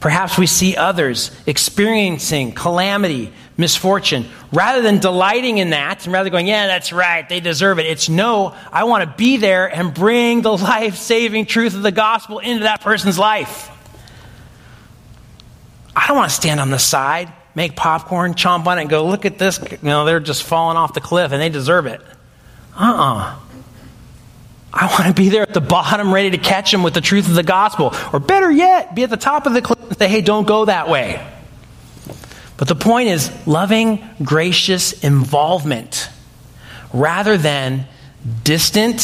[0.00, 6.46] perhaps we see others experiencing calamity, misfortune, rather than delighting in that and rather going,
[6.46, 7.86] yeah, that's right, they deserve it.
[7.86, 11.90] It's no, I want to be there and bring the life saving truth of the
[11.90, 13.70] gospel into that person's life.
[15.96, 19.06] I don't want to stand on the side make popcorn, chomp on it, and go,
[19.06, 19.58] look at this.
[19.70, 22.00] You know, they're just falling off the cliff and they deserve it.
[22.76, 23.14] Uh uh-uh.
[23.18, 23.40] uh
[24.76, 27.28] I want to be there at the bottom, ready to catch them with the truth
[27.28, 27.94] of the gospel.
[28.12, 30.64] Or better yet, be at the top of the cliff and say, hey, don't go
[30.64, 31.24] that way.
[32.56, 36.08] But the point is loving, gracious involvement
[36.92, 37.86] rather than
[38.42, 38.96] distant,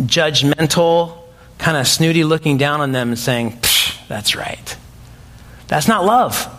[0.00, 1.18] judgmental,
[1.58, 3.58] kind of snooty looking down on them and saying,
[4.08, 4.76] that's right.
[5.68, 6.52] That's not love.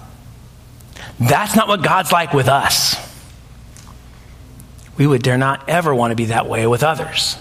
[1.19, 2.95] That's not what God's like with us.
[4.97, 7.38] We would dare not ever want to be that way with others.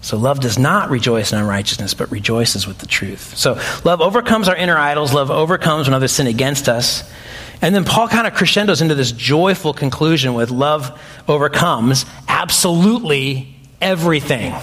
[0.00, 3.36] So love does not rejoice in unrighteousness, but rejoices with the truth.
[3.36, 5.14] So love overcomes our inner idols.
[5.14, 7.08] Love overcomes when others sin against us.
[7.62, 14.54] And then Paul kind of crescendos into this joyful conclusion with love overcomes absolutely everything.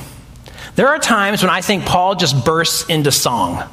[0.75, 3.63] There are times when I think Paul just bursts into song.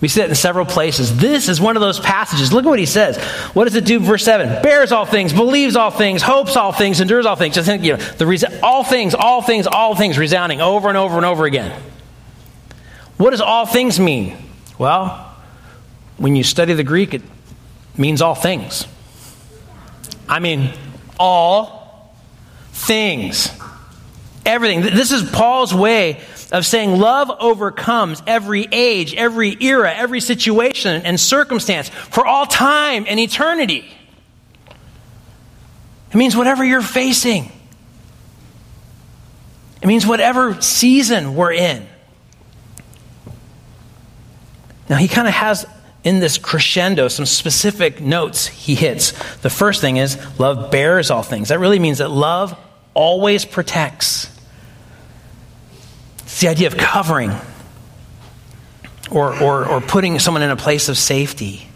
[0.00, 1.16] We see that in several places.
[1.16, 2.52] This is one of those passages.
[2.52, 3.16] Look at what he says.
[3.54, 3.98] What does it do?
[3.98, 7.56] Verse 7 bears all things, believes all things, hopes all things, endures all things.
[7.56, 10.96] Just think, you know, the res- all things, all things, all things resounding over and
[10.96, 11.80] over and over again.
[13.16, 14.36] What does all things mean?
[14.78, 15.34] Well,
[16.16, 17.22] when you study the Greek, it
[17.96, 18.86] means all things.
[20.28, 20.72] I mean,
[21.18, 22.14] all
[22.72, 23.50] things.
[24.46, 24.82] Everything.
[24.82, 31.20] This is Paul's way of saying love overcomes every age, every era, every situation and
[31.20, 33.84] circumstance for all time and eternity.
[36.10, 37.52] It means whatever you're facing.
[39.82, 41.86] It means whatever season we're in.
[44.88, 45.66] Now, he kind of has
[46.02, 49.12] in this crescendo some specific notes he hits.
[49.38, 51.50] The first thing is love bears all things.
[51.50, 52.58] That really means that love
[52.94, 54.30] always protects.
[56.38, 57.32] It's the idea of covering
[59.10, 61.66] or, or, or putting someone in a place of safety.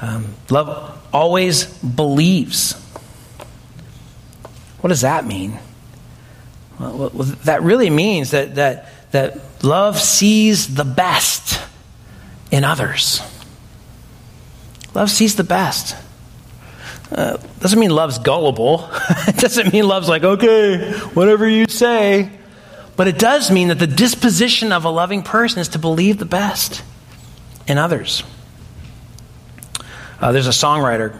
[0.00, 2.72] Um, love always believes.
[4.80, 5.58] What does that mean?
[6.80, 7.10] Well,
[7.44, 11.60] that really means that, that, that love sees the best
[12.50, 13.20] in others.
[14.94, 15.94] Love sees the best.
[17.12, 18.88] Uh, doesn't mean love's gullible.
[19.28, 22.37] it doesn't mean love's like, okay, whatever you say.
[22.98, 26.24] But it does mean that the disposition of a loving person is to believe the
[26.24, 26.82] best
[27.68, 28.24] in others.
[30.20, 31.16] Uh, there's a songwriter,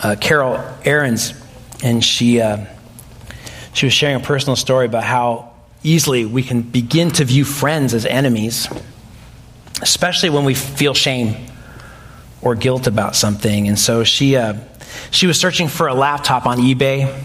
[0.00, 1.34] uh, Carol Arends,
[1.82, 2.64] and she, uh,
[3.72, 7.92] she was sharing a personal story about how easily we can begin to view friends
[7.92, 8.68] as enemies,
[9.82, 11.34] especially when we feel shame
[12.40, 13.66] or guilt about something.
[13.66, 14.54] And so she, uh,
[15.10, 17.20] she was searching for a laptop on eBay,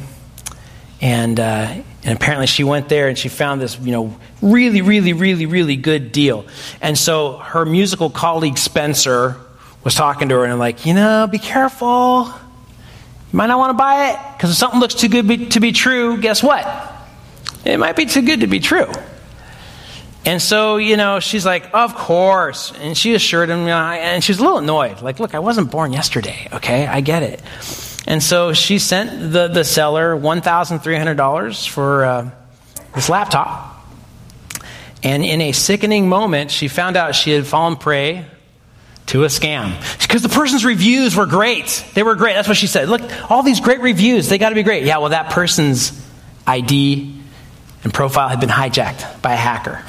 [1.02, 5.14] and uh, and apparently she went there and she found this, you know, really, really,
[5.14, 6.46] really, really good deal.
[6.80, 9.38] And so her musical colleague Spencer
[9.84, 12.26] was talking to her and like, you know, be careful.
[12.28, 15.72] You might not want to buy it because if something looks too good to be
[15.72, 16.66] true, guess what?
[17.66, 18.92] It might be too good to be true.
[20.26, 22.72] And so, you know, she's like, of course.
[22.82, 25.02] And she assured him, you know, and she's a little annoyed.
[25.02, 26.86] Like, look, I wasn't born yesterday, okay?
[26.86, 27.42] I get it.
[28.08, 32.30] And so she sent the, the seller $1,300 for uh,
[32.94, 33.72] this laptop.
[35.04, 38.26] And in a sickening moment, she found out she had fallen prey
[39.08, 39.76] to a scam.
[40.02, 41.86] Because the person's reviews were great.
[41.94, 42.34] They were great.
[42.34, 42.90] That's what she said.
[42.90, 44.84] Look, all these great reviews, they got to be great.
[44.84, 45.92] Yeah, well, that person's
[46.48, 47.22] ID
[47.84, 49.84] and profile had been hijacked by a hacker.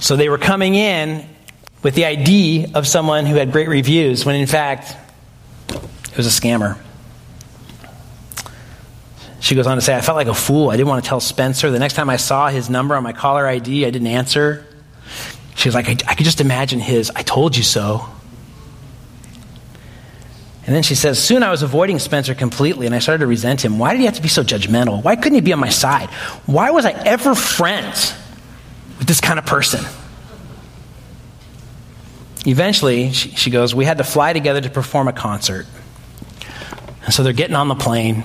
[0.00, 1.24] So they were coming in
[1.82, 4.96] with the ID of someone who had great reviews, when in fact,
[5.68, 6.78] it was a scammer.
[9.40, 10.70] She goes on to say, I felt like a fool.
[10.70, 11.70] I didn't want to tell Spencer.
[11.70, 14.66] The next time I saw his number on my caller ID, I didn't answer.
[15.56, 18.06] She was like, I, I could just imagine his, I told you so.
[20.66, 23.64] And then she says, Soon I was avoiding Spencer completely and I started to resent
[23.64, 23.78] him.
[23.78, 25.02] Why did he have to be so judgmental?
[25.02, 26.10] Why couldn't he be on my side?
[26.46, 28.14] Why was I ever friends
[28.98, 29.84] with this kind of person?
[32.46, 35.66] Eventually, she, she goes, We had to fly together to perform a concert.
[37.04, 38.24] And so they're getting on the plane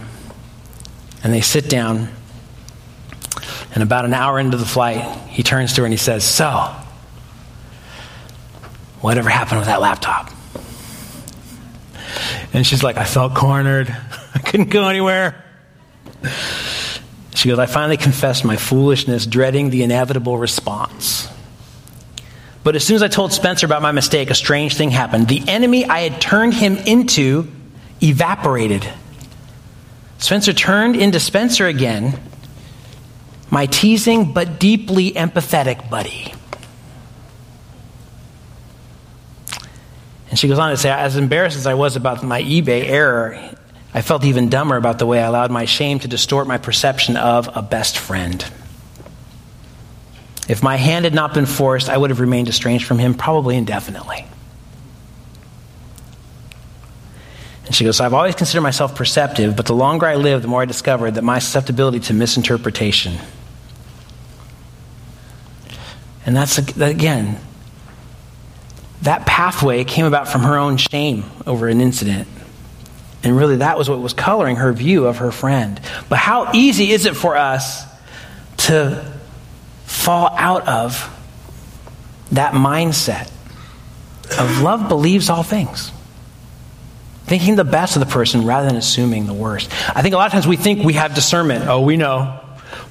[1.26, 2.08] and they sit down.
[3.74, 6.48] And about an hour into the flight, he turns to her and he says, So,
[9.02, 10.30] whatever happened with that laptop?
[12.54, 13.90] And she's like, I felt cornered.
[14.36, 15.44] I couldn't go anywhere.
[17.34, 21.28] She goes, I finally confessed my foolishness, dreading the inevitable response.
[22.64, 25.28] But as soon as I told Spencer about my mistake, a strange thing happened.
[25.28, 27.52] The enemy I had turned him into
[28.02, 28.88] evaporated.
[30.26, 32.20] Spencer turned into Spencer again,
[33.52, 36.34] my teasing but deeply empathetic buddy.
[40.32, 43.40] And she goes on to say, as embarrassed as I was about my eBay error,
[43.94, 47.18] I felt even dumber about the way I allowed my shame to distort my perception
[47.18, 48.44] of a best friend.
[50.50, 53.58] If my hand had not been forced, I would have remained estranged from him probably
[53.58, 54.26] indefinitely.
[57.66, 60.48] And she goes, so I've always considered myself perceptive, but the longer I live, the
[60.48, 63.18] more I discovered that my susceptibility to misinterpretation.
[66.26, 67.40] And that's, again,
[69.02, 72.28] that pathway came about from her own shame over an incident.
[73.24, 75.80] And really, that was what was coloring her view of her friend.
[76.10, 77.84] But how easy is it for us
[78.58, 79.12] to
[79.86, 81.12] fall out of
[82.32, 83.32] that mindset
[84.40, 85.92] of love believes all things?
[87.26, 89.72] Thinking the best of the person rather than assuming the worst.
[89.96, 91.68] I think a lot of times we think we have discernment.
[91.68, 92.40] Oh, we know.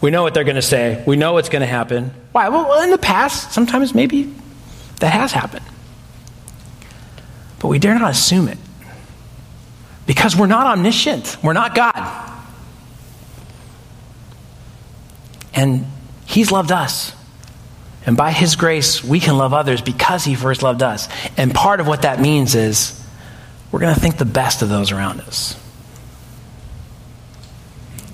[0.01, 1.03] We know what they're going to say.
[1.07, 2.11] We know what's going to happen.
[2.32, 2.49] Why?
[2.49, 4.35] Well, in the past, sometimes maybe
[5.01, 5.64] that has happened.
[7.61, 8.59] But we dare not assume it.
[10.07, 12.32] Because we're not omniscient, we're not God.
[15.55, 15.87] And
[16.26, 17.14] He's loved us.
[18.05, 21.09] And by His grace, we can love others because He first loved us.
[21.37, 23.01] And part of what that means is
[23.75, 25.61] we're going to think the best of those around us.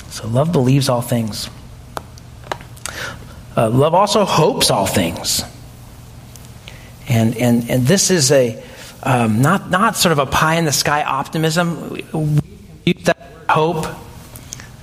[0.08, 1.50] So love believes all things.
[3.54, 5.44] Uh, love also hopes all things.
[7.10, 8.62] And, and, and this is a,
[9.02, 11.90] um, not, not sort of a pie in the sky optimism.
[11.90, 12.06] We
[12.86, 13.84] use that hope.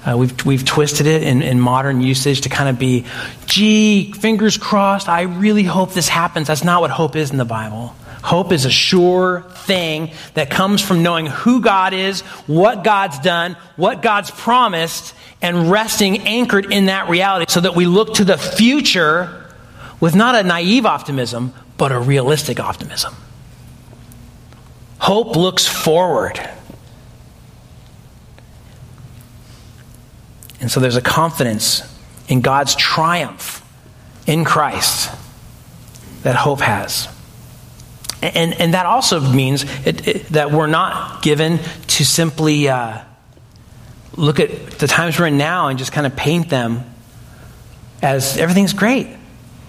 [0.05, 3.03] Uh, we've, we've twisted it in, in modern usage to kind of be,
[3.47, 6.45] gee, fingers crossed, I really hope this happens.
[6.45, 7.95] That's not what hope is in the Bible.
[8.28, 13.55] Hope is a sure thing that comes from knowing who God is, what God's done,
[13.78, 18.38] what God's promised, and resting anchored in that reality so that we look to the
[18.38, 19.49] future
[20.01, 23.15] with not a naive optimism, but a realistic optimism.
[24.99, 26.38] Hope looks forward.
[30.59, 31.82] And so there's a confidence
[32.28, 33.65] in God's triumph
[34.25, 35.15] in Christ
[36.23, 37.07] that hope has.
[38.22, 43.03] And, and that also means it, it, that we're not given to simply uh,
[44.15, 46.84] look at the times we're in now and just kind of paint them
[48.01, 49.07] as everything's great.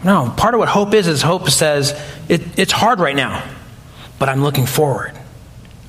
[0.02, 3.46] No, part of what hope is is hope says it, it's hard right now,
[4.18, 5.12] but I'm looking forward.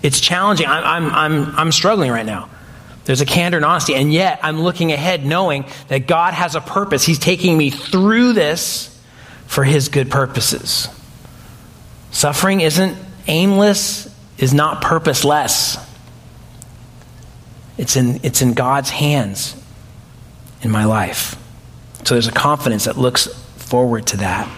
[0.02, 0.68] It's challenging.
[0.68, 2.50] I'm, I'm, I'm, I'm struggling right now.
[3.06, 6.62] There's a candor and honesty, and yet I'm looking ahead knowing that God has a
[6.62, 7.04] purpose.
[7.04, 8.96] He's taking me through this
[9.48, 10.90] for His good purposes.
[12.12, 12.98] Suffering isn't
[13.28, 15.78] aimless, is not purposeless.
[17.78, 19.56] It's in, it's in God's hands
[20.62, 21.36] in my life.
[22.04, 24.50] So there's a confidence that looks forward to that.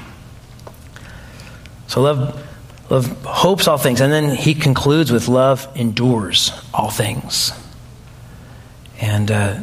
[1.88, 2.48] So love
[2.92, 4.02] Love hopes all things.
[4.02, 7.54] And then he concludes with love endures all things.
[9.00, 9.62] And uh,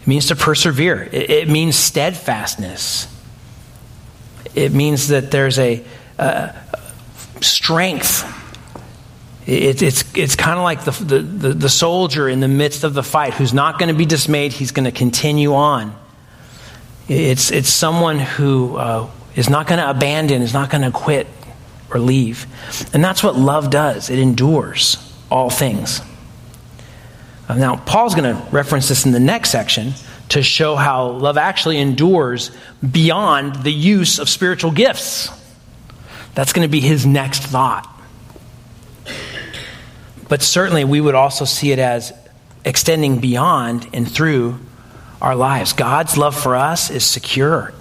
[0.00, 3.14] it means to persevere, it, it, means steadfastness.
[4.54, 5.84] It means that there's a
[7.40, 8.34] strength.
[9.46, 12.94] It, it's it's kind of like the, the, the, the soldier in the midst of
[12.94, 15.96] the fight who's not going to be dismayed, he's going to continue on.
[17.08, 21.26] It's, it's someone who uh, is not going to abandon, is not going to quit
[21.90, 22.46] or leave.
[22.92, 24.98] And that's what love does it endures
[25.30, 26.02] all things.
[27.48, 29.94] Uh, now, Paul's going to reference this in the next section
[30.30, 32.50] to show how love actually endures
[32.88, 35.30] beyond the use of spiritual gifts.
[36.34, 37.86] That's going to be his next thought.
[40.28, 42.12] But certainly, we would also see it as
[42.64, 44.58] extending beyond and through
[45.20, 45.72] our lives.
[45.72, 47.72] God's love for us is secure.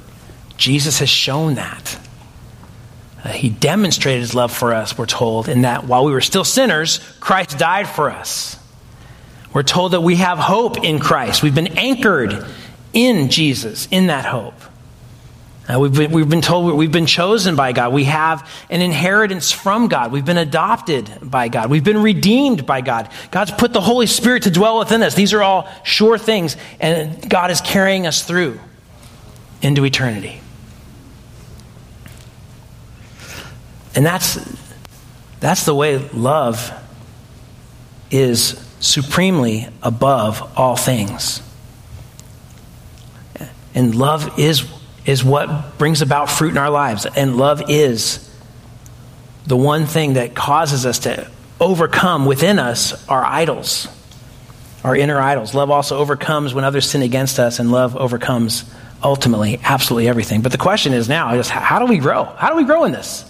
[0.55, 1.99] Jesus has shown that.
[3.23, 6.43] Uh, he demonstrated his love for us, we're told, in that while we were still
[6.43, 8.57] sinners, Christ died for us.
[9.53, 11.43] We're told that we have hope in Christ.
[11.43, 12.45] We've been anchored
[12.93, 14.53] in Jesus, in that hope.
[15.69, 17.91] Uh, we've, been, we've been told we've been chosen by God.
[17.91, 20.13] We have an inheritance from God.
[20.13, 21.69] We've been adopted by God.
[21.69, 23.09] We've been redeemed by God.
[23.31, 25.13] God's put the Holy Spirit to dwell within us.
[25.13, 28.59] These are all sure things, and God is carrying us through.
[29.61, 30.39] into eternity.
[33.95, 34.37] And that's,
[35.39, 36.71] that's the way love
[38.11, 41.41] is supremely above all things.
[43.73, 44.67] And love is,
[45.07, 47.07] is what brings about fruit in our lives.
[47.07, 48.29] And love is
[49.47, 51.27] the one thing that causes us to
[51.59, 53.87] overcome within us our idols,
[54.83, 55.55] our inner idols.
[55.55, 58.69] Love also overcomes when others sin against us, and love overcomes
[59.01, 60.41] ultimately absolutely everything.
[60.41, 62.25] But the question is now is how do we grow?
[62.25, 63.23] How do we grow in this?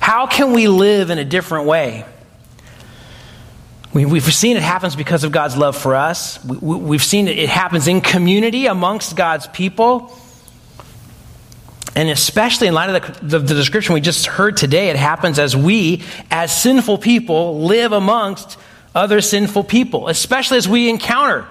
[0.00, 2.04] How can we live in a different way?
[3.94, 6.42] We, have seen it happens because of God's love for us.
[6.42, 10.18] We, have seen it, it happens in community amongst God's people.
[11.94, 15.38] And especially in light of the, the, the, description we just heard today, it happens
[15.38, 18.56] as we, as sinful people, live amongst
[18.94, 21.46] other sinful people, especially as we encounter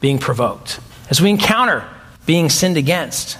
[0.00, 0.80] being provoked,
[1.10, 1.88] as we encounter
[2.26, 3.38] being sinned against.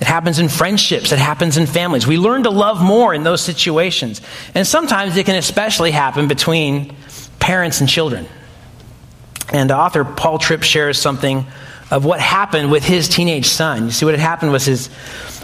[0.00, 2.06] It happens in friendships, it happens in families.
[2.06, 4.22] We learn to love more in those situations.
[4.54, 6.96] And sometimes it can especially happen between
[7.38, 8.26] parents and children.
[9.52, 11.46] And the author Paul Tripp shares something
[11.90, 13.86] of what happened with his teenage son.
[13.86, 14.88] You see, what had happened was his,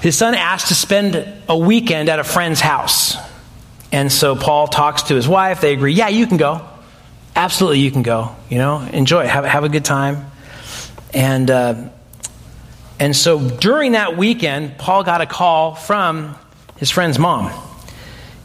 [0.01, 3.17] his son asked to spend a weekend at a friend's house.
[3.93, 5.61] And so Paul talks to his wife.
[5.61, 6.67] They agree, yeah, you can go.
[7.35, 8.35] Absolutely, you can go.
[8.49, 9.29] You know, enjoy it.
[9.29, 10.31] Have, have a good time.
[11.13, 11.89] And, uh,
[12.99, 16.37] and so during that weekend, Paul got a call from
[16.77, 17.53] his friend's mom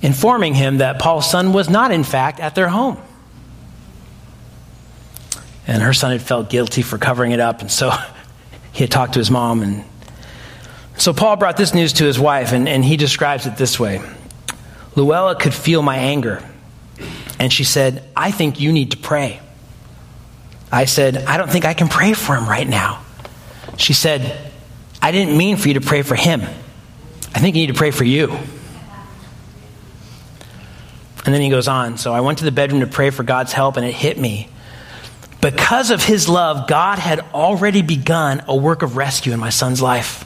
[0.02, 2.98] informing him that Paul's son was not, in fact, at their home.
[5.72, 7.92] And her son had felt guilty for covering it up, and so
[8.74, 9.64] he had talked to his mom.
[9.64, 9.86] And
[10.98, 14.02] so Paul brought this news to his wife, and, and he describes it this way
[14.98, 16.44] Luella could feel my anger,
[17.40, 19.40] and she said, I think you need to pray.
[20.74, 23.02] I said, I don't think I can pray for him right now.
[23.78, 24.52] She said,
[25.02, 26.42] I didn't mean for you to pray for him.
[27.34, 28.38] I think you need to pray for you.
[31.24, 31.98] And then he goes on.
[31.98, 34.50] So I went to the bedroom to pray for God's help, and it hit me
[35.42, 39.82] because of his love, God had already begun a work of rescue in my son's
[39.82, 40.26] life.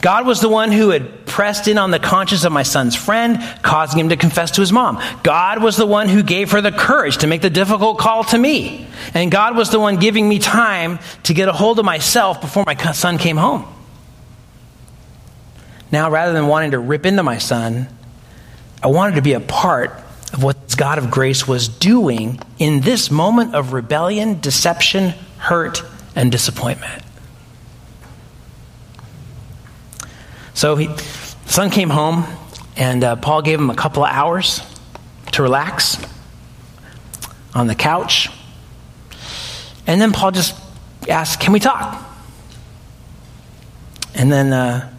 [0.00, 3.38] God was the one who had pressed in on the conscience of my son's friend,
[3.62, 5.02] causing him to confess to his mom.
[5.22, 8.38] God was the one who gave her the courage to make the difficult call to
[8.38, 8.86] me.
[9.12, 12.64] And God was the one giving me time to get a hold of myself before
[12.66, 13.66] my son came home.
[15.92, 17.88] Now, rather than wanting to rip into my son,
[18.82, 20.00] I wanted to be a part
[20.32, 25.82] of what God of grace was doing in this moment of rebellion, deception, hurt,
[26.14, 27.02] and disappointment.
[30.54, 30.94] So he,
[31.46, 32.24] son came home,
[32.76, 34.62] and uh, Paul gave him a couple of hours
[35.32, 35.96] to relax
[37.54, 38.28] on the couch.
[39.86, 40.54] And then Paul just
[41.08, 42.06] asked, Can we talk?
[44.14, 44.92] And then uh,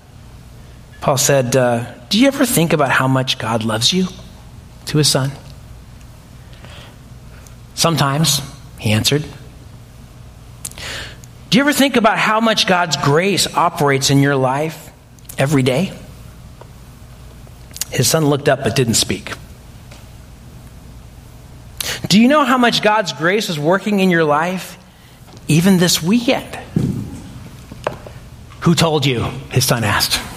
[1.01, 4.07] Paul said, uh, Do you ever think about how much God loves you?
[4.91, 5.31] To his son.
[7.75, 8.41] Sometimes,
[8.77, 9.23] he answered.
[11.49, 14.91] Do you ever think about how much God's grace operates in your life
[15.37, 15.97] every day?
[17.89, 19.31] His son looked up but didn't speak.
[22.09, 24.77] Do you know how much God's grace is working in your life
[25.47, 26.53] even this weekend?
[28.61, 29.23] Who told you?
[29.51, 30.30] His son asked.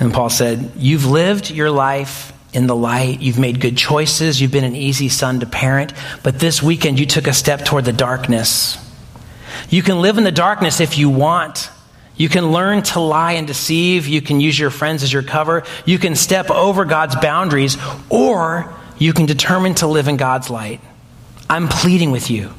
[0.00, 3.20] And Paul said, You've lived your life in the light.
[3.20, 4.40] You've made good choices.
[4.40, 5.92] You've been an easy son to parent.
[6.22, 8.78] But this weekend, you took a step toward the darkness.
[9.68, 11.70] You can live in the darkness if you want.
[12.16, 14.06] You can learn to lie and deceive.
[14.06, 15.64] You can use your friends as your cover.
[15.84, 17.76] You can step over God's boundaries,
[18.08, 20.80] or you can determine to live in God's light.
[21.48, 22.52] I'm pleading with you.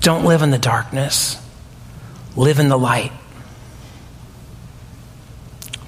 [0.00, 1.40] Don't live in the darkness,
[2.36, 3.12] live in the light.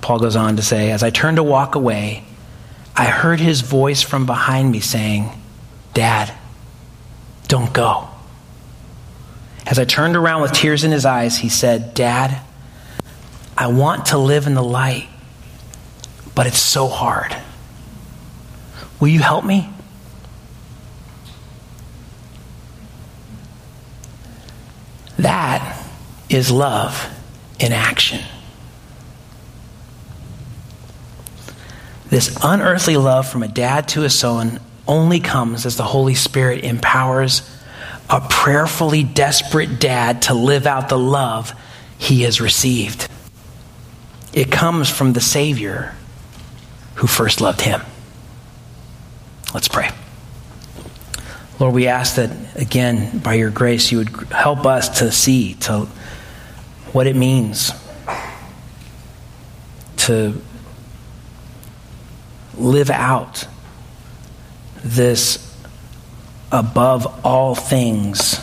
[0.04, 2.24] Paul goes on to say, As I turned to walk away,
[2.94, 5.30] I heard his voice from behind me saying,
[5.94, 6.30] Dad,
[7.48, 8.10] don't go.
[9.64, 12.38] As I turned around with tears in his eyes, he said, Dad,
[13.56, 15.08] I want to live in the light,
[16.34, 17.34] but it's so hard.
[19.00, 19.70] Will you help me?
[25.18, 25.82] That
[26.28, 27.08] is love
[27.58, 28.20] in action.
[32.14, 36.62] This unearthly love from a dad to a son only comes as the Holy Spirit
[36.62, 37.42] empowers
[38.08, 41.52] a prayerfully desperate dad to live out the love
[41.98, 43.08] he has received.
[44.32, 45.92] It comes from the Savior
[46.94, 47.82] who first loved him.
[49.52, 49.90] Let's pray.
[51.58, 55.88] Lord, we ask that, again, by your grace, you would help us to see to
[56.92, 57.72] what it means
[59.96, 60.40] to
[62.58, 63.46] live out
[64.82, 65.40] this
[66.52, 68.38] above all things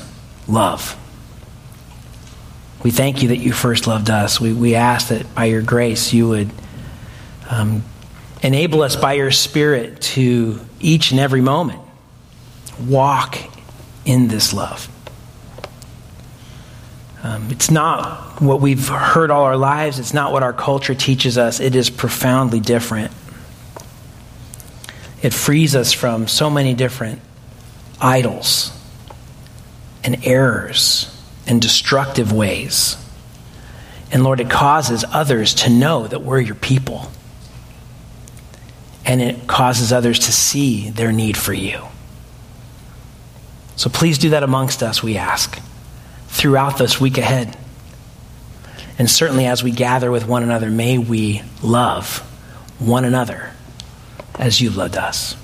[0.48, 0.98] love.
[2.84, 4.42] We thank you that you first loved us.
[4.42, 6.50] We, we ask that by your grace you would
[7.50, 7.84] um,
[8.42, 11.80] enable us by your Spirit to each and every moment
[12.88, 13.38] walk
[14.04, 14.88] in this love.
[17.24, 21.38] Um, it's not what we've heard all our lives, it's not what our culture teaches
[21.38, 21.60] us.
[21.60, 23.12] It is profoundly different.
[25.22, 27.22] It frees us from so many different
[28.00, 28.72] idols
[30.04, 31.16] and errors
[31.46, 32.98] and destructive ways.
[34.12, 37.12] And Lord, it causes others to know that we're your people.
[39.06, 41.84] And it causes others to see their need for you.
[43.76, 45.60] So please do that amongst us, we ask,
[46.28, 47.58] throughout this week ahead.
[49.00, 52.20] And certainly as we gather with one another, may we love
[52.80, 53.52] one another
[54.42, 55.38] as you've loved us.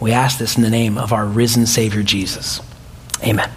[0.00, 2.60] We ask this in the name of our risen Savior Jesus.
[3.22, 3.50] Amen.